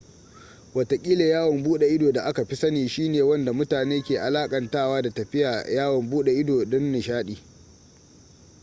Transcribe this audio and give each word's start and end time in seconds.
watakila 0.75 1.23
yawon 1.23 1.63
bude 1.63 1.95
ido 1.95 2.11
da 2.11 2.23
aka 2.23 2.45
fi 2.45 2.55
sani 2.55 2.87
shi 2.89 3.09
ne 3.09 3.21
wanda 3.21 3.53
mutane 3.53 4.01
ke 4.03 4.19
alakantawa 4.19 5.01
da 5.01 5.09
tafiya 5.11 5.65
yawon 5.71 6.09
bude 6.09 6.31
ido 6.39 6.65
don 6.65 6.83
nishaɗi 6.91 7.37